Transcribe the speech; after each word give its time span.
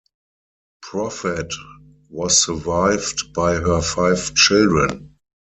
Prophet 0.81 1.53
was 2.09 2.41
survived 2.43 3.33
by 3.35 3.53
her 3.57 3.83
five 3.83 4.33
children. 4.33 5.13